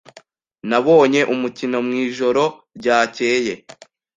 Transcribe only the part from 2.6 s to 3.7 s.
ryakeye.